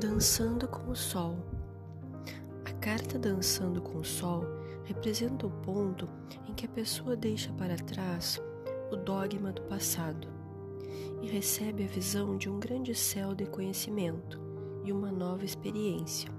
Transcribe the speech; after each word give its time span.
Dançando 0.00 0.68
com 0.68 0.90
o 0.90 0.94
Sol. 0.94 1.38
A 2.66 2.72
carta 2.72 3.18
Dançando 3.18 3.80
com 3.80 4.00
o 4.00 4.04
Sol 4.04 4.44
representa 4.84 5.46
o 5.46 5.50
ponto 5.50 6.06
em 6.46 6.52
que 6.52 6.66
a 6.66 6.68
pessoa 6.68 7.16
deixa 7.16 7.50
para 7.54 7.76
trás 7.76 8.38
o 8.92 8.96
dogma 8.96 9.52
do 9.52 9.62
passado 9.62 10.28
e 11.22 11.28
recebe 11.28 11.84
a 11.84 11.86
visão 11.86 12.36
de 12.36 12.50
um 12.50 12.60
grande 12.60 12.94
céu 12.94 13.34
de 13.34 13.46
conhecimento 13.46 14.38
e 14.84 14.92
uma 14.92 15.10
nova 15.10 15.46
experiência. 15.46 16.30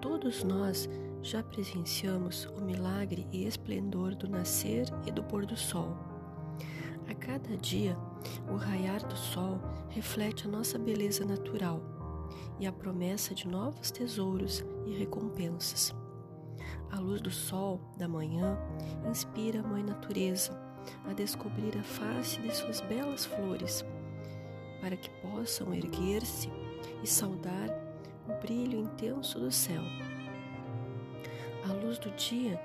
Todos 0.00 0.42
nós 0.42 0.88
já 1.20 1.42
presenciamos 1.42 2.46
o 2.56 2.64
milagre 2.64 3.26
e 3.30 3.46
esplendor 3.46 4.14
do 4.14 4.26
nascer 4.26 4.86
e 5.06 5.12
do 5.12 5.22
pôr 5.22 5.44
do 5.44 5.56
sol. 5.56 6.13
A 7.14 7.16
cada 7.16 7.56
dia, 7.56 7.96
o 8.50 8.56
raiar 8.56 9.00
do 9.06 9.16
sol 9.16 9.60
reflete 9.88 10.48
a 10.48 10.50
nossa 10.50 10.76
beleza 10.76 11.24
natural 11.24 11.80
e 12.58 12.66
a 12.66 12.72
promessa 12.72 13.32
de 13.32 13.46
novos 13.46 13.92
tesouros 13.92 14.64
e 14.84 14.92
recompensas. 14.94 15.94
A 16.90 16.98
luz 16.98 17.20
do 17.20 17.30
sol 17.30 17.80
da 17.96 18.08
manhã 18.08 18.58
inspira 19.08 19.60
a 19.60 19.62
Mãe 19.62 19.84
Natureza 19.84 20.60
a 21.08 21.12
descobrir 21.12 21.78
a 21.78 21.84
face 21.84 22.40
de 22.40 22.52
suas 22.52 22.80
belas 22.80 23.26
flores, 23.26 23.84
para 24.80 24.96
que 24.96 25.08
possam 25.22 25.72
erguer-se 25.72 26.50
e 27.00 27.06
saudar 27.06 27.68
o 28.28 28.32
brilho 28.40 28.80
intenso 28.80 29.38
do 29.38 29.52
céu. 29.52 29.82
À 31.64 31.72
luz 31.74 31.96
do 31.96 32.10
dia, 32.10 32.60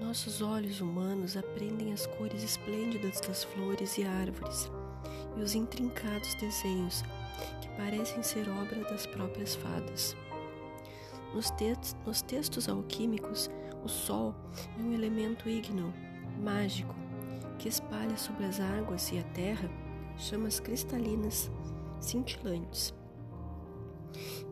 nossos 0.00 0.42
olhos 0.42 0.80
humanos 0.80 1.36
aprendem 1.36 1.92
as 1.92 2.06
cores 2.06 2.42
esplêndidas 2.42 3.20
das 3.20 3.44
flores 3.44 3.96
e 3.96 4.04
árvores 4.04 4.70
e 5.36 5.40
os 5.40 5.54
intrincados 5.54 6.34
desenhos 6.34 7.02
que 7.60 7.68
parecem 7.76 8.22
ser 8.22 8.48
obra 8.48 8.82
das 8.84 9.06
próprias 9.06 9.54
fadas. 9.54 10.16
Nos, 11.32 11.50
te 11.50 11.76
nos 12.04 12.22
textos 12.22 12.68
alquímicos, 12.68 13.50
o 13.84 13.88
sol 13.88 14.34
é 14.78 14.82
um 14.82 14.92
elemento 14.92 15.48
ígneo, 15.48 15.92
mágico, 16.42 16.94
que 17.58 17.68
espalha 17.68 18.16
sobre 18.16 18.44
as 18.46 18.60
águas 18.60 19.10
e 19.12 19.18
a 19.18 19.24
terra 19.24 19.70
chamas 20.16 20.60
cristalinas, 20.60 21.50
cintilantes. 22.00 22.94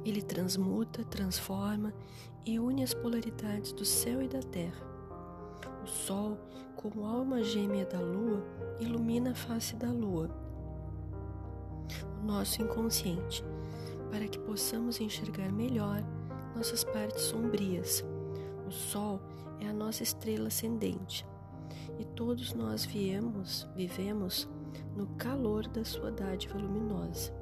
Ele 0.04 0.22
transmuta, 0.22 1.04
transforma 1.04 1.94
e 2.44 2.58
une 2.58 2.82
as 2.82 2.92
polaridades 2.92 3.72
do 3.72 3.84
céu 3.84 4.20
e 4.20 4.28
da 4.28 4.40
terra. 4.40 4.91
Sol, 5.92 6.38
como 6.74 7.04
alma 7.04 7.42
gêmea 7.42 7.84
da 7.84 8.00
Lua, 8.00 8.42
ilumina 8.80 9.32
a 9.32 9.34
face 9.34 9.76
da 9.76 9.90
Lua, 9.90 10.30
o 12.20 12.26
nosso 12.26 12.62
inconsciente, 12.62 13.44
para 14.10 14.26
que 14.26 14.38
possamos 14.38 15.00
enxergar 15.00 15.52
melhor 15.52 16.02
nossas 16.56 16.82
partes 16.82 17.22
sombrias. 17.22 18.04
O 18.66 18.70
Sol 18.70 19.20
é 19.60 19.68
a 19.68 19.72
nossa 19.72 20.02
estrela 20.02 20.48
ascendente 20.48 21.26
e 21.98 22.04
todos 22.04 22.52
nós 22.54 22.84
viemos, 22.84 23.68
vivemos 23.77 24.48
no 24.96 25.06
calor 25.16 25.68
da 25.68 25.84
sua 25.84 26.10
dádiva 26.10 26.58
luminosa. 26.58 27.32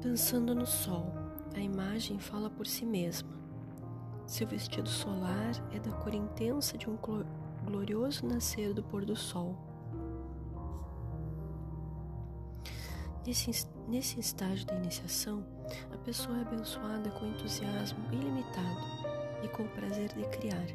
Dançando 0.00 0.54
no 0.54 0.66
sol, 0.66 1.12
a 1.54 1.60
imagem 1.60 2.18
fala 2.18 2.48
por 2.48 2.66
si 2.66 2.86
mesma. 2.86 3.37
Seu 4.28 4.46
vestido 4.46 4.90
solar 4.90 5.52
é 5.72 5.80
da 5.80 5.90
cor 5.90 6.12
intensa 6.12 6.76
de 6.76 6.88
um 6.88 6.98
glorioso 7.64 8.26
nascer 8.26 8.74
do 8.74 8.82
pôr 8.82 9.02
do 9.06 9.16
sol. 9.16 9.56
Nesse, 13.26 13.66
nesse 13.88 14.20
estágio 14.20 14.66
da 14.66 14.74
iniciação, 14.74 15.42
a 15.94 15.96
pessoa 15.96 16.36
é 16.36 16.42
abençoada 16.42 17.10
com 17.12 17.24
entusiasmo 17.24 18.04
ilimitado 18.12 18.80
e 19.42 19.48
com 19.48 19.62
o 19.62 19.68
prazer 19.70 20.12
de 20.12 20.22
criar. 20.36 20.66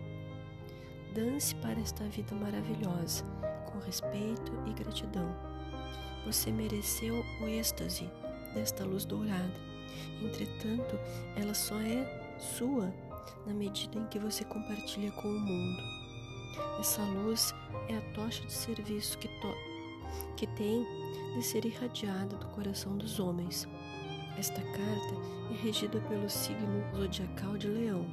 Dance 1.14 1.54
para 1.58 1.80
esta 1.80 2.06
vida 2.06 2.34
maravilhosa, 2.34 3.24
com 3.72 3.78
respeito 3.78 4.52
e 4.66 4.74
gratidão. 4.74 5.30
Você 6.26 6.52
mereceu 6.52 7.24
o 7.40 7.48
êxtase 7.48 8.10
desta 8.56 8.84
luz 8.84 9.06
dourada. 9.06 9.62
Entretanto, 10.24 11.00
ela 11.36 11.54
só 11.54 11.80
é 11.80 12.36
sua 12.40 12.92
na 13.46 13.54
medida 13.54 13.98
em 13.98 14.06
que 14.08 14.20
você 14.20 14.44
compartilha 14.44 15.12
com 15.12 15.28
o 15.28 15.40
mundo. 15.40 15.82
Essa 16.80 17.02
luz 17.04 17.54
é 17.88 17.98
a 17.98 18.14
tocha 18.14 18.46
de 18.46 18.54
serviço 18.54 19.18
que, 19.18 19.30
que 20.38 20.48
tem 20.48 20.86
de 21.34 21.42
ser 21.42 21.66
irradiada 21.66 22.36
do 22.36 22.46
coração 22.48 22.98
dos 22.98 23.20
homens. 23.20 23.68
Esta 24.38 24.62
carta 24.62 25.16
é 25.52 25.56
regida 25.64 26.00
pelo 26.02 26.30
signo 26.30 26.84
zodiacal 26.96 27.58
de 27.58 27.68
Leão, 27.68 28.06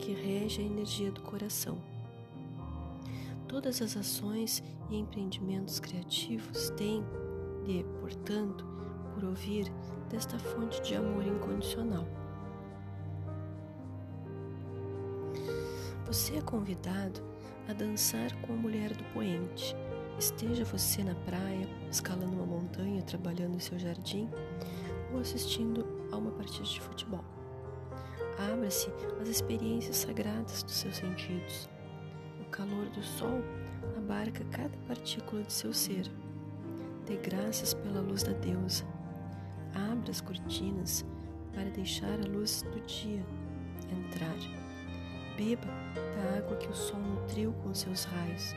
que 0.00 0.12
rege 0.12 0.60
a 0.62 0.64
energia 0.64 1.10
do 1.10 1.20
coração. 1.22 1.78
Todas 3.46 3.82
as 3.82 3.96
ações 3.96 4.62
e 4.90 4.96
empreendimentos 4.96 5.80
criativos 5.80 6.70
têm 6.70 7.04
de, 7.64 7.84
portanto, 8.00 8.64
por 9.14 9.24
ouvir 9.24 9.70
desta 10.08 10.38
fonte 10.38 10.80
de 10.82 10.94
amor 10.94 11.26
incondicional. 11.26 12.06
Você 16.10 16.38
é 16.38 16.40
convidado 16.40 17.22
a 17.68 17.72
dançar 17.72 18.34
com 18.40 18.52
a 18.52 18.56
mulher 18.56 18.92
do 18.92 19.04
poente. 19.12 19.76
Esteja 20.18 20.64
você 20.64 21.04
na 21.04 21.14
praia, 21.14 21.68
escalando 21.88 22.32
uma 22.32 22.44
montanha, 22.44 23.00
trabalhando 23.00 23.54
em 23.54 23.60
seu 23.60 23.78
jardim 23.78 24.28
ou 25.12 25.20
assistindo 25.20 25.86
a 26.10 26.16
uma 26.16 26.32
partida 26.32 26.64
de 26.64 26.80
futebol. 26.80 27.24
Abra-se 28.52 28.90
às 29.22 29.28
experiências 29.28 29.98
sagradas 29.98 30.64
dos 30.64 30.74
seus 30.74 30.96
sentidos. 30.96 31.70
O 32.40 32.50
calor 32.50 32.86
do 32.86 33.04
sol 33.04 33.40
abarca 33.96 34.44
cada 34.46 34.76
partícula 34.88 35.44
de 35.44 35.52
seu 35.52 35.72
ser. 35.72 36.10
Dê 37.06 37.18
graças 37.18 37.72
pela 37.72 38.00
luz 38.00 38.24
da 38.24 38.32
deusa 38.32 38.84
Abra 39.72 40.10
as 40.10 40.20
cortinas 40.20 41.04
para 41.54 41.70
deixar 41.70 42.18
a 42.18 42.28
luz 42.28 42.62
do 42.62 42.80
dia 42.80 43.24
entrar. 43.92 44.59
Beba 45.36 45.66
da 45.94 46.38
água 46.38 46.56
que 46.56 46.68
o 46.68 46.74
sol 46.74 47.00
nutriu 47.00 47.52
com 47.62 47.74
seus 47.74 48.04
raios. 48.04 48.54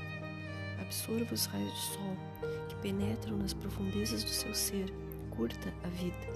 Absorva 0.82 1.34
os 1.34 1.46
raios 1.46 1.72
do 1.72 1.78
sol 1.78 2.18
que 2.68 2.76
penetram 2.76 3.38
nas 3.38 3.54
profundezas 3.54 4.24
do 4.24 4.30
seu 4.30 4.54
ser. 4.54 4.94
Curta 5.32 5.74
a 5.84 5.88
vida. 5.88 6.28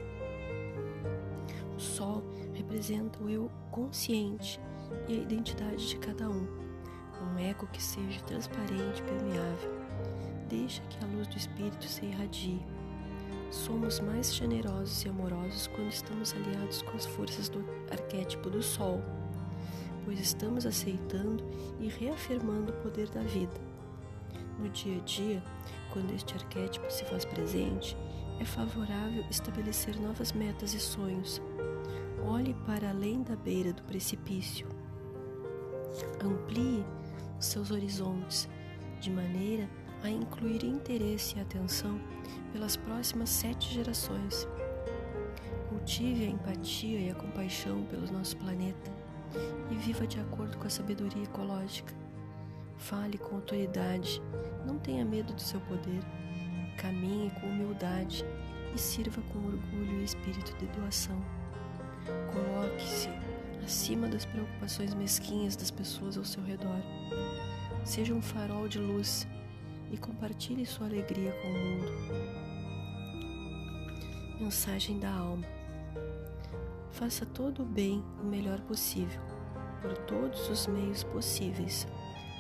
O 1.76 1.80
sol 1.80 2.24
representa 2.54 3.22
o 3.24 3.30
eu 3.30 3.52
consciente 3.72 4.60
e 5.08 5.14
a 5.14 5.22
identidade 5.22 5.88
de 5.88 5.98
cada 5.98 6.30
um. 6.30 6.48
Um 7.22 7.40
eco 7.40 7.68
que 7.68 7.82
seja 7.82 8.22
transparente 8.22 9.00
e 9.00 9.04
permeável. 9.04 9.78
Deixa 10.50 10.82
que 10.84 11.04
a 11.04 11.08
luz 11.08 11.28
do 11.28 11.38
Espírito 11.38 11.86
se 11.86 12.06
irradie 12.06 12.66
Somos 13.52 14.02
mais 14.02 14.36
generosos 14.36 15.06
e 15.06 15.10
amorosos 15.10 15.68
quando 15.68 15.90
estamos 15.90 16.34
aliados 16.34 16.82
com 16.82 16.98
as 16.98 17.06
forças 17.06 17.48
do 17.48 17.64
arquétipo 17.90 18.50
do 18.50 18.62
Sol, 18.62 19.02
pois 20.08 20.22
estamos 20.22 20.66
aceitando 20.66 21.44
e 21.82 21.90
reafirmando 21.90 22.72
o 22.72 22.76
poder 22.78 23.10
da 23.10 23.20
vida. 23.24 23.60
No 24.58 24.70
dia 24.70 25.02
a 25.02 25.04
dia, 25.04 25.44
quando 25.92 26.14
este 26.14 26.34
arquétipo 26.34 26.90
se 26.90 27.04
faz 27.04 27.26
presente, 27.26 27.98
é 28.40 28.46
favorável 28.46 29.26
estabelecer 29.30 30.00
novas 30.00 30.32
metas 30.32 30.74
e 30.74 30.80
sonhos. 30.80 31.42
Olhe 32.26 32.54
para 32.66 32.90
além 32.90 33.22
da 33.22 33.36
beira 33.36 33.74
do 33.74 33.84
precipício. 33.84 34.66
Amplie 36.24 36.86
os 37.38 37.46
seus 37.46 37.70
horizontes, 37.70 38.48
de 39.02 39.12
maneira 39.12 39.70
a 40.04 40.10
incluir 40.10 40.64
interesse 40.64 41.36
e 41.36 41.42
atenção 41.42 42.00
pelas 42.54 42.78
próximas 42.78 43.30
sete 43.30 43.74
gerações. 43.74 44.48
Cultive 45.68 46.28
a 46.28 46.30
empatia 46.30 46.98
e 46.98 47.10
a 47.10 47.16
compaixão 47.16 47.84
pelo 47.84 48.10
nosso 48.10 48.38
planeta 48.38 48.97
e 49.72 49.76
viva 49.76 50.06
de 50.08 50.20
acordo 50.20 50.58
com 50.58 50.68
a 50.68 50.70
sabedoria 50.70 51.24
ecológica. 51.24 51.94
Fale 52.78 53.18
com 53.18 53.36
autoridade, 53.36 54.22
não 54.66 54.78
tenha 54.78 55.04
medo 55.04 55.34
do 55.34 55.42
seu 55.42 55.60
poder. 55.62 56.02
Caminhe 56.78 57.32
com 57.32 57.48
humildade 57.48 58.24
e 58.74 58.80
sirva 58.80 59.22
com 59.34 59.40
orgulho 59.40 60.00
e 60.00 60.04
espírito 60.04 60.56
de 60.58 60.68
doação. 60.68 61.20
Coloque-se 62.32 63.10
acima 63.64 64.08
das 64.08 64.26
preocupações 64.26 64.94
mesquinhas 64.94 65.56
das 65.56 65.72
pessoas 65.72 66.18
ao 66.18 66.24
seu 66.24 66.44
redor. 66.44 66.82
Seja 67.84 68.14
um 68.14 68.22
farol 68.22 68.68
de 68.68 68.80
luz 68.80 69.28
e 69.92 69.98
compartilhe 69.98 70.66
sua 70.66 70.86
alegria 70.86 71.34
com 71.42 71.48
o 71.48 71.54
mundo. 71.54 71.92
Mensagem 74.40 75.00
da 75.00 75.10
alma. 75.12 75.57
Faça 76.98 77.28
todo 77.28 77.62
o 77.62 77.66
bem 77.66 78.04
o 78.20 78.26
melhor 78.26 78.60
possível, 78.62 79.22
por 79.84 79.96
todos 80.00 80.50
os 80.50 80.66
meios 80.66 81.04
possíveis, 81.04 81.88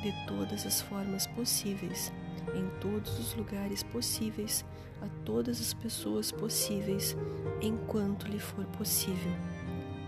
de 0.01 0.11
todas 0.25 0.65
as 0.65 0.81
formas 0.81 1.27
possíveis, 1.27 2.11
em 2.55 2.67
todos 2.79 3.19
os 3.19 3.35
lugares 3.35 3.83
possíveis, 3.83 4.65
a 4.99 5.07
todas 5.23 5.61
as 5.61 5.75
pessoas 5.75 6.31
possíveis, 6.31 7.15
enquanto 7.61 8.27
lhe 8.27 8.39
for 8.39 8.65
possível. 8.65 9.31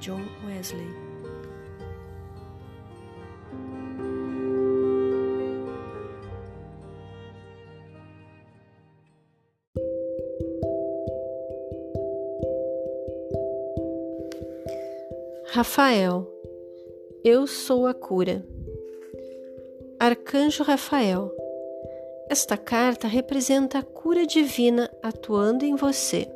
John 0.01 0.25
Wesley 0.43 1.08
Rafael, 15.59 16.25
eu 17.21 17.45
sou 17.45 17.85
a 17.85 17.93
cura. 17.93 18.47
Arcanjo 19.99 20.63
Rafael, 20.63 21.35
esta 22.29 22.55
carta 22.55 23.09
representa 23.09 23.79
a 23.79 23.83
cura 23.83 24.25
divina 24.25 24.89
atuando 25.03 25.65
em 25.65 25.75
você. 25.75 26.31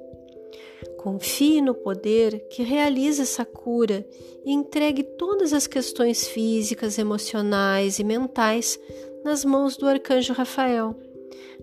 Confie 0.98 1.62
no 1.62 1.74
poder 1.74 2.50
que 2.50 2.64
realiza 2.64 3.22
essa 3.22 3.46
cura 3.46 4.06
e 4.44 4.52
entregue 4.52 5.04
todas 5.04 5.54
as 5.54 5.68
questões 5.68 6.28
físicas, 6.28 6.98
emocionais 6.98 8.00
e 8.00 8.04
mentais 8.04 8.78
nas 9.24 9.46
mãos 9.46 9.78
do 9.78 9.88
Arcanjo 9.88 10.34
Rafael, 10.34 10.98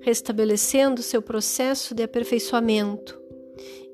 restabelecendo 0.01 1.03
seu 1.03 1.21
processo 1.21 1.95
de 1.95 2.03
aperfeiçoamento. 2.03 3.20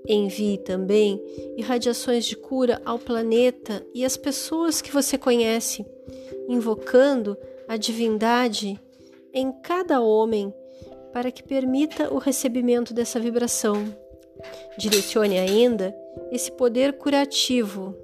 Envie 0.08 0.58
também 0.58 1.20
irradiações 1.56 2.24
de 2.24 2.36
cura 2.36 2.80
ao 2.84 2.98
planeta 2.98 3.84
e 3.92 4.04
às 4.04 4.16
pessoas 4.16 4.80
que 4.80 4.92
você 4.92 5.18
conhece, 5.18 5.84
invocando 6.48 7.36
a 7.66 7.76
divindade 7.76 8.80
em 9.32 9.52
cada 9.52 10.00
homem 10.00 10.54
para 11.12 11.30
que 11.30 11.42
permita 11.42 12.12
o 12.12 12.18
recebimento 12.18 12.94
dessa 12.94 13.18
vibração. 13.18 13.84
Direcione 14.78 15.38
ainda 15.38 15.96
esse 16.30 16.52
poder 16.52 16.92
curativo 16.94 17.96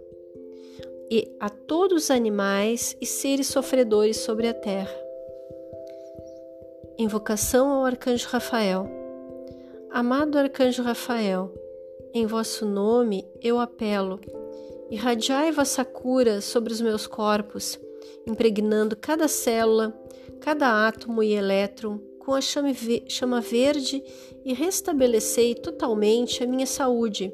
e 1.10 1.31
a 1.38 1.50
todos 1.50 2.04
os 2.04 2.10
animais 2.10 2.96
e 3.00 3.06
seres 3.06 3.46
sofredores 3.49 4.16
sobre 4.16 4.49
a 4.49 4.54
terra. 4.54 4.94
Invocação 6.99 7.70
ao 7.70 7.84
Arcanjo 7.84 8.28
Rafael. 8.28 8.87
Amado 9.90 10.38
Arcanjo 10.38 10.82
Rafael, 10.82 11.52
em 12.14 12.26
vosso 12.26 12.67
nome 12.67 13.25
eu 13.41 13.59
apelo. 13.59 14.20
Irradiai 14.91 15.50
vossa 15.50 15.85
cura 15.85 16.41
sobre 16.41 16.73
os 16.73 16.81
meus 16.81 17.06
corpos, 17.06 17.79
impregnando 18.26 18.94
cada 18.94 19.26
célula, 19.26 19.99
cada 20.41 20.87
átomo 20.87 21.23
e 21.23 21.32
elétron 21.32 21.99
com 22.19 22.35
a 22.35 22.41
chama 22.41 23.41
verde 23.41 24.03
e 24.44 24.53
restabelecei 24.53 25.55
totalmente 25.55 26.44
a 26.44 26.47
minha 26.47 26.67
saúde. 26.67 27.32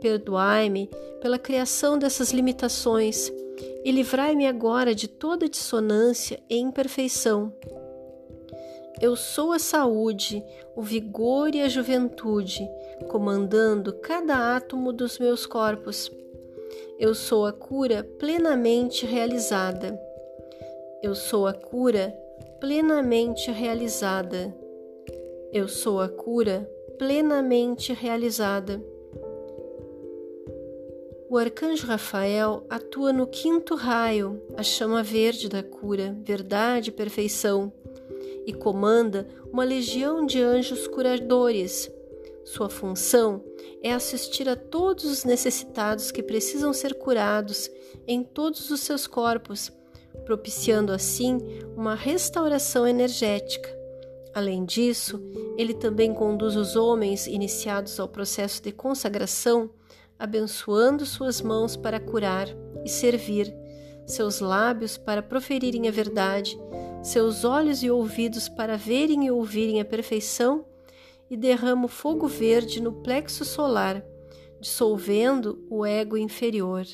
Perdoai-me 0.00 0.90
pela 1.20 1.38
criação 1.38 1.98
dessas 1.98 2.32
limitações 2.32 3.32
e 3.84 3.90
livrai-me 3.90 4.46
agora 4.46 4.94
de 4.94 5.06
toda 5.06 5.48
dissonância 5.48 6.42
e 6.50 6.58
imperfeição. 6.58 7.54
Eu 9.00 9.16
sou 9.16 9.52
a 9.52 9.58
saúde, 9.58 10.44
o 10.76 10.82
vigor 10.82 11.54
e 11.54 11.62
a 11.62 11.68
juventude, 11.68 12.68
comandando 13.08 13.92
cada 13.92 14.56
átomo 14.56 14.92
dos 14.92 15.18
meus 15.18 15.46
corpos. 15.46 16.10
Eu 16.98 17.14
sou 17.14 17.46
a 17.46 17.52
cura 17.52 18.04
plenamente 18.18 19.04
realizada. 19.04 19.98
Eu 21.02 21.14
sou 21.14 21.46
a 21.46 21.52
cura 21.52 22.16
plenamente 22.60 23.50
realizada. 23.50 24.54
Eu 25.52 25.66
sou 25.66 26.00
a 26.00 26.08
cura 26.08 26.68
plenamente 26.98 27.92
realizada. 27.92 28.80
O 31.28 31.38
arcanjo 31.38 31.86
Rafael 31.86 32.64
atua 32.68 33.12
no 33.12 33.26
quinto 33.26 33.74
raio, 33.74 34.40
a 34.54 34.62
chama 34.62 35.02
verde 35.02 35.48
da 35.48 35.62
cura, 35.62 36.14
verdade 36.20 36.90
e 36.90 36.92
perfeição, 36.92 37.72
e 38.46 38.52
comanda 38.52 39.26
uma 39.52 39.64
legião 39.64 40.24
de 40.24 40.42
anjos 40.42 40.86
curadores 40.86 41.90
sua 42.44 42.68
função 42.68 43.44
é 43.82 43.92
assistir 43.92 44.48
a 44.48 44.56
todos 44.56 45.04
os 45.04 45.24
necessitados 45.24 46.10
que 46.10 46.22
precisam 46.22 46.72
ser 46.72 46.94
curados 46.94 47.70
em 48.06 48.22
todos 48.22 48.70
os 48.70 48.80
seus 48.80 49.06
corpos, 49.06 49.70
propiciando 50.24 50.92
assim 50.92 51.38
uma 51.76 51.94
restauração 51.94 52.86
energética. 52.86 53.68
Além 54.34 54.64
disso, 54.64 55.20
ele 55.56 55.74
também 55.74 56.12
conduz 56.12 56.56
os 56.56 56.74
homens 56.74 57.26
iniciados 57.26 58.00
ao 58.00 58.08
processo 58.08 58.62
de 58.62 58.72
consagração, 58.72 59.70
abençoando 60.18 61.06
suas 61.06 61.40
mãos 61.40 61.76
para 61.76 62.00
curar 62.00 62.48
e 62.84 62.88
servir, 62.88 63.54
seus 64.04 64.40
lábios 64.40 64.96
para 64.96 65.22
proferirem 65.22 65.86
a 65.86 65.92
verdade, 65.92 66.58
seus 67.02 67.44
olhos 67.44 67.82
e 67.82 67.90
ouvidos 67.90 68.48
para 68.48 68.76
verem 68.76 69.26
e 69.26 69.30
ouvirem 69.30 69.80
a 69.80 69.84
perfeição 69.84 70.64
e 71.28 71.36
derramo 71.36 71.88
fogo 71.88 72.28
verde 72.28 72.80
no 72.80 72.92
plexo 72.92 73.44
solar, 73.44 74.04
dissolvendo 74.60 75.66
o 75.68 75.84
ego 75.84 76.16
inferior. 76.16 76.86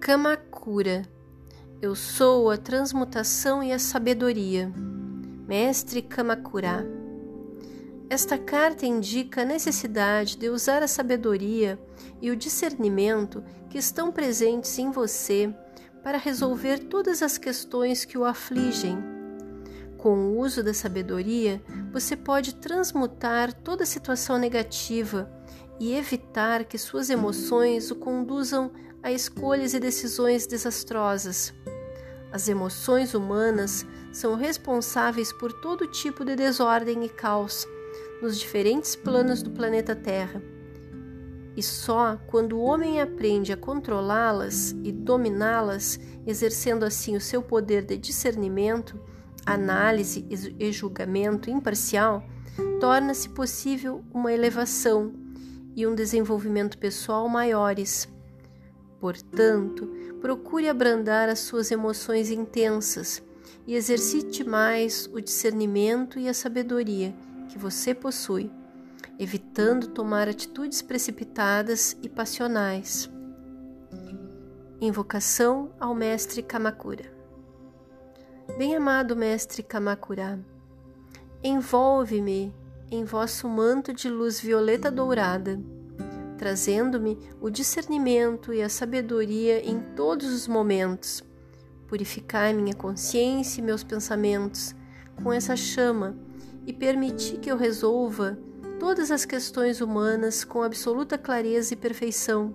Kamakura. 0.00 1.02
Eu 1.80 1.94
sou 1.94 2.50
a 2.50 2.56
transmutação 2.56 3.62
e 3.62 3.72
a 3.72 3.78
sabedoria. 3.78 4.72
Mestre 5.46 6.00
Kamakura. 6.00 7.01
Esta 8.12 8.36
carta 8.36 8.84
indica 8.84 9.40
a 9.40 9.44
necessidade 9.46 10.36
de 10.36 10.50
usar 10.50 10.82
a 10.82 10.86
sabedoria 10.86 11.80
e 12.20 12.30
o 12.30 12.36
discernimento 12.36 13.42
que 13.70 13.78
estão 13.78 14.12
presentes 14.12 14.78
em 14.78 14.90
você 14.90 15.50
para 16.02 16.18
resolver 16.18 16.78
todas 16.90 17.22
as 17.22 17.38
questões 17.38 18.04
que 18.04 18.18
o 18.18 18.26
afligem. 18.26 19.02
Com 19.96 20.26
o 20.26 20.38
uso 20.38 20.62
da 20.62 20.74
sabedoria, 20.74 21.62
você 21.90 22.14
pode 22.14 22.56
transmutar 22.56 23.50
toda 23.50 23.86
situação 23.86 24.36
negativa 24.36 25.32
e 25.80 25.94
evitar 25.94 26.64
que 26.64 26.76
suas 26.76 27.08
emoções 27.08 27.90
o 27.90 27.96
conduzam 27.96 28.72
a 29.02 29.10
escolhas 29.10 29.72
e 29.72 29.80
decisões 29.80 30.46
desastrosas. 30.46 31.54
As 32.30 32.46
emoções 32.46 33.14
humanas 33.14 33.86
são 34.12 34.34
responsáveis 34.34 35.32
por 35.32 35.50
todo 35.50 35.86
tipo 35.86 36.26
de 36.26 36.36
desordem 36.36 37.06
e 37.06 37.08
caos 37.08 37.66
nos 38.22 38.38
diferentes 38.38 38.94
planos 38.94 39.42
do 39.42 39.50
planeta 39.50 39.96
Terra. 39.96 40.40
E 41.56 41.62
só 41.62 42.16
quando 42.28 42.56
o 42.56 42.62
homem 42.62 43.00
aprende 43.00 43.52
a 43.52 43.56
controlá-las 43.56 44.70
e 44.84 44.92
dominá-las, 44.92 45.98
exercendo 46.24 46.84
assim 46.84 47.16
o 47.16 47.20
seu 47.20 47.42
poder 47.42 47.84
de 47.84 47.98
discernimento, 47.98 48.98
análise 49.44 50.24
e 50.30 50.72
julgamento 50.72 51.50
imparcial, 51.50 52.24
torna-se 52.80 53.28
possível 53.28 54.04
uma 54.14 54.32
elevação 54.32 55.12
e 55.74 55.84
um 55.84 55.94
desenvolvimento 55.94 56.78
pessoal 56.78 57.28
maiores. 57.28 58.08
Portanto, 59.00 59.90
procure 60.20 60.68
abrandar 60.68 61.28
as 61.28 61.40
suas 61.40 61.72
emoções 61.72 62.30
intensas 62.30 63.20
e 63.66 63.74
exercite 63.74 64.44
mais 64.44 65.10
o 65.12 65.20
discernimento 65.20 66.20
e 66.20 66.28
a 66.28 66.34
sabedoria 66.34 67.12
que 67.52 67.58
você 67.58 67.94
possui, 67.94 68.50
evitando 69.18 69.88
tomar 69.88 70.26
atitudes 70.26 70.80
precipitadas 70.80 71.94
e 72.02 72.08
passionais. 72.08 73.10
Invocação 74.80 75.70
ao 75.78 75.94
Mestre 75.94 76.42
Kamakura. 76.42 77.12
Bem-amado 78.56 79.14
Mestre 79.14 79.62
Kamakura, 79.62 80.42
envolve-me 81.44 82.54
em 82.90 83.04
vosso 83.04 83.46
manto 83.46 83.92
de 83.92 84.08
luz 84.08 84.40
violeta 84.40 84.90
dourada, 84.90 85.60
trazendo-me 86.38 87.18
o 87.38 87.50
discernimento 87.50 88.54
e 88.54 88.62
a 88.62 88.68
sabedoria 88.70 89.62
em 89.62 89.78
todos 89.94 90.32
os 90.32 90.48
momentos. 90.48 91.22
Purificai 91.86 92.54
minha 92.54 92.74
consciência 92.74 93.60
e 93.60 93.64
meus 93.64 93.84
pensamentos 93.84 94.74
com 95.22 95.30
essa 95.30 95.54
chama 95.54 96.16
e 96.66 96.72
permitir 96.72 97.38
que 97.38 97.50
eu 97.50 97.56
resolva 97.56 98.38
todas 98.78 99.10
as 99.10 99.24
questões 99.24 99.80
humanas 99.80 100.44
com 100.44 100.62
absoluta 100.62 101.16
clareza 101.16 101.74
e 101.74 101.76
perfeição. 101.76 102.54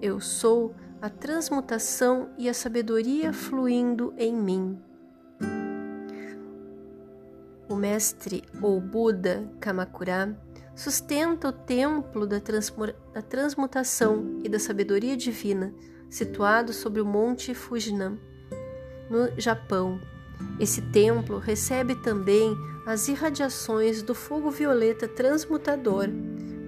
Eu 0.00 0.20
sou 0.20 0.74
a 1.00 1.08
transmutação 1.08 2.30
e 2.38 2.48
a 2.48 2.54
sabedoria 2.54 3.32
fluindo 3.32 4.12
em 4.16 4.34
mim. 4.34 4.78
O 7.68 7.74
mestre 7.74 8.42
ou 8.60 8.80
Buda 8.80 9.50
Kamakura 9.60 10.38
sustenta 10.74 11.48
o 11.48 11.52
templo 11.52 12.26
da, 12.26 12.40
transmutação 13.22 14.40
e 14.44 14.48
da 14.48 14.58
sabedoria 14.58 15.16
divina, 15.16 15.74
situado 16.10 16.72
sobre 16.72 17.00
o 17.00 17.06
Monte 17.06 17.54
Fujinan, 17.54 18.18
no 19.08 19.40
Japão. 19.40 20.00
Esse 20.58 20.82
templo 20.82 21.38
recebe 21.38 21.94
também 21.94 22.54
as 22.86 23.08
irradiações 23.08 24.02
do 24.02 24.14
fogo 24.14 24.50
violeta 24.50 25.08
transmutador 25.08 26.08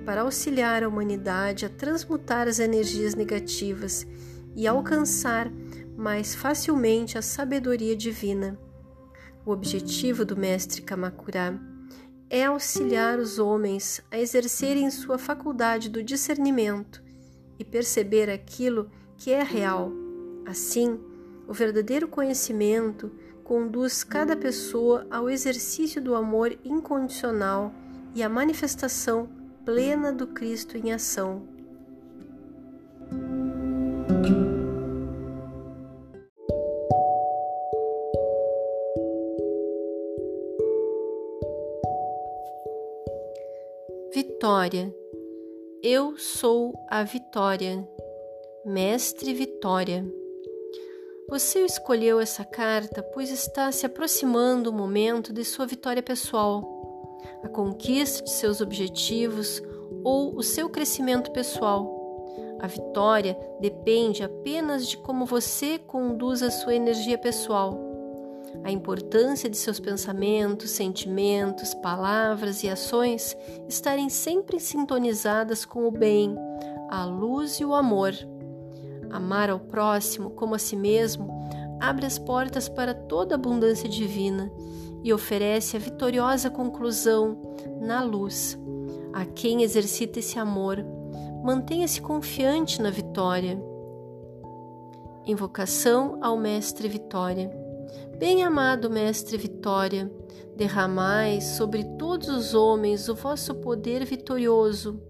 para 0.05 0.23
auxiliar 0.23 0.83
a 0.83 0.89
humanidade 0.89 1.67
a 1.67 1.69
transmutar 1.69 2.49
as 2.49 2.59
energias 2.59 3.15
negativas 3.15 4.07
e 4.55 4.67
alcançar 4.67 5.51
mais 5.97 6.35
facilmente 6.35 7.19
a 7.19 7.23
sabedoria 7.23 7.95
divina. 7.95 8.59
O 9.45 9.51
objetivo 9.51 10.25
do 10.25 10.37
mestre 10.37 10.83
Kamakura 10.83 11.61
é 12.31 12.45
auxiliar 12.45 13.19
os 13.19 13.39
homens 13.39 14.01
a 14.11 14.19
exercerem 14.19 14.91
sua 14.91 15.19
faculdade 15.19 15.89
do 15.89 16.03
discernimento 16.03 17.03
e 17.59 17.65
perceber 17.65 18.31
aquilo 18.31 18.91
que 19.17 19.33
é 19.33 19.43
real. 19.43 19.93
Assim, 20.47 20.99
o 21.47 21.53
verdadeiro 21.53 22.09
conhecimento 22.09 23.13
conduz 23.47 24.03
cada 24.03 24.37
pessoa 24.37 25.07
ao 25.09 25.31
exercício 25.31 26.03
do 26.03 26.17
amor 26.17 26.59
incondicional 26.65 27.73
e 28.13 28.21
à 28.21 28.29
manifestação 28.29 29.29
plena 29.65 30.13
do 30.13 30.27
Cristo 30.27 30.77
em 30.77 30.93
ação. 30.93 31.43
Vitória. 44.13 44.93
Eu 45.85 46.19
sou 46.19 46.75
a 46.89 47.05
vitória. 47.05 47.89
Mestre 48.65 49.33
Vitória. 49.33 50.05
Você 51.29 51.65
escolheu 51.65 52.21
essa 52.21 52.45
carta 52.45 53.03
pois 53.03 53.31
está 53.31 53.71
se 53.73 53.85
aproximando 53.85 54.71
o 54.71 54.73
momento 54.73 55.33
de 55.33 55.45
sua 55.45 55.67
vitória 55.67 56.03
pessoal, 56.03 57.21
a 57.43 57.49
conquista 57.49 58.23
de 58.23 58.31
seus 58.31 58.61
objetivos 58.61 59.63
ou 60.05 60.37
o 60.37 60.43
seu 60.43 60.69
crescimento 60.69 61.31
pessoal. 61.33 61.95
A 62.61 62.67
vitória 62.67 63.37
depende 63.61 64.23
apenas 64.23 64.89
de 64.89 64.97
como 64.99 65.27
você 65.27 65.79
conduz 65.79 66.43
a 66.43 66.51
sua 66.51 66.75
energia 66.75 67.19
pessoal 67.19 67.87
a 68.65 68.71
importância 68.71 69.49
de 69.49 69.57
seus 69.57 69.79
pensamentos, 69.79 70.71
sentimentos, 70.71 71.75
palavras 71.75 72.63
e 72.63 72.69
ações 72.69 73.37
estarem 73.69 74.09
sempre 74.09 74.59
sintonizadas 74.59 75.65
com 75.65 75.87
o 75.87 75.91
bem, 75.91 76.35
a 76.91 77.05
luz 77.05 77.61
e 77.61 77.65
o 77.65 77.75
amor. 77.75 78.13
Amar 79.17 79.51
ao 79.51 79.59
próximo 79.59 80.31
como 80.31 80.55
a 80.55 80.59
si 80.59 80.77
mesmo 80.77 81.29
abre 81.81 82.07
as 82.07 82.19
portas 82.19 82.69
para 82.69 82.95
toda 82.95 83.35
a 83.35 83.39
abundância 83.39 83.89
divina 83.89 84.53
e 85.03 85.13
oferece 85.13 85.77
a 85.77 85.81
vitoriosa 85.81 86.51
conclusão 86.51 87.41
na 87.81 88.03
luz. 88.03 88.59
A 89.13 89.25
quem 89.25 89.63
exercita 89.63 90.19
esse 90.19 90.39
amor, 90.39 90.85
mantenha-se 91.43 92.01
confiante 92.01 92.83
na 92.83 92.91
vitória. 92.91 93.59
Invocação 95.25 96.19
ao 96.21 96.37
Mestre 96.37 96.89
Vitória. 96.89 97.51
Bem-amado 98.19 98.91
Mestre 98.91 99.37
Vitória, 99.37 100.11
derramai 100.57 101.41
sobre 101.41 101.85
todos 101.97 102.29
os 102.29 102.55
homens 102.55 103.09
o 103.09 103.15
vosso 103.15 103.55
poder 103.55 104.05
vitorioso. 104.05 105.01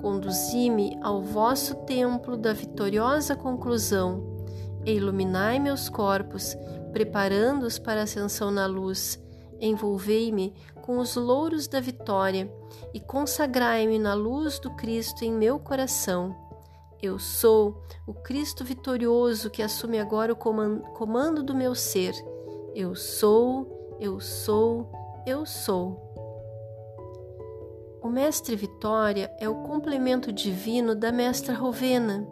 Conduzi-me 0.00 0.98
ao 1.02 1.22
vosso 1.22 1.74
templo 1.84 2.36
da 2.36 2.52
vitoriosa 2.52 3.36
conclusão 3.36 4.44
e 4.84 4.92
iluminai 4.92 5.58
meus 5.58 5.88
corpos, 5.88 6.56
preparando-os 6.92 7.78
para 7.78 8.00
a 8.00 8.04
ascensão 8.04 8.50
na 8.50 8.66
luz. 8.66 9.22
Envolvei-me 9.60 10.54
com 10.80 10.98
os 10.98 11.16
louros 11.16 11.68
da 11.68 11.80
vitória 11.80 12.50
e 12.94 13.00
consagrai-me 13.00 13.98
na 13.98 14.14
luz 14.14 14.58
do 14.58 14.70
Cristo 14.70 15.24
em 15.24 15.32
meu 15.32 15.58
coração. 15.58 16.34
Eu 17.02 17.18
sou 17.18 17.82
o 18.06 18.12
Cristo 18.12 18.64
vitorioso 18.64 19.50
que 19.50 19.62
assume 19.62 19.98
agora 19.98 20.32
o 20.32 20.36
comando 20.36 21.42
do 21.42 21.54
meu 21.54 21.74
ser. 21.74 22.14
Eu 22.74 22.94
sou, 22.94 23.96
eu 24.00 24.20
sou, 24.20 24.90
eu 25.26 25.46
sou. 25.46 26.09
O 28.02 28.08
Mestre 28.08 28.56
Vitória 28.56 29.30
é 29.38 29.46
o 29.46 29.56
complemento 29.56 30.32
divino 30.32 30.94
da 30.94 31.12
Mestra 31.12 31.52
Rovena 31.52 32.26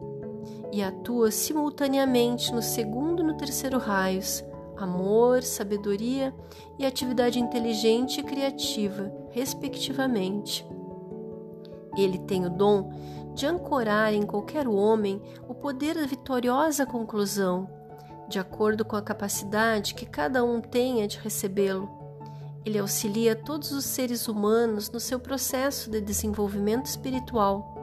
e 0.73 0.83
atua 0.83 1.31
simultaneamente 1.31 2.53
no 2.55 2.63
segundo 2.63 3.23
e 3.23 3.27
no 3.27 3.37
terceiro 3.37 3.77
raios, 3.77 4.43
amor, 4.79 5.43
sabedoria 5.43 6.35
e 6.79 6.87
atividade 6.87 7.39
inteligente 7.39 8.21
e 8.21 8.23
criativa, 8.23 9.13
respectivamente. 9.31 10.67
Ele 11.99 12.19
tem 12.19 12.47
o 12.47 12.51
dom 12.51 12.91
de 13.35 13.45
ancorar 13.45 14.15
em 14.15 14.23
qualquer 14.23 14.67
homem 14.67 15.21
o 15.47 15.55
poder 15.55 15.97
da 15.97 16.07
vitoriosa 16.07 16.87
conclusão, 16.87 17.69
de 18.27 18.39
acordo 18.39 18.87
com 18.87 18.97
a 18.97 19.03
capacidade 19.03 19.95
que 19.95 20.07
cada 20.07 20.43
um 20.43 20.63
tenha 20.63 21.07
de 21.07 21.19
recebê-lo. 21.19 21.98
Ele 22.69 22.79
auxilia 22.79 23.35
todos 23.35 23.73
os 23.73 23.83
seres 23.87 24.29
humanos 24.29 24.91
no 24.91 25.01
seu 25.01 25.19
processo 25.19 25.91
de 25.91 26.03
desenvolvimento 26.03 26.85
espiritual, 26.85 27.75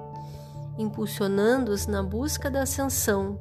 impulsionando-os 0.78 1.88
na 1.88 2.04
busca 2.04 2.52
da 2.52 2.62
ascensão. 2.62 3.40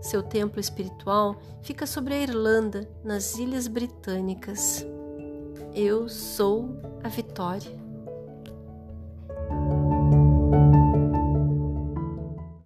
Seu 0.00 0.24
templo 0.24 0.58
espiritual 0.58 1.36
fica 1.62 1.86
sobre 1.86 2.14
a 2.14 2.18
Irlanda, 2.20 2.90
nas 3.04 3.38
Ilhas 3.38 3.68
Britânicas. 3.68 4.84
Eu 5.72 6.08
sou 6.08 6.68
a 7.04 7.08
Vitória. 7.08 7.85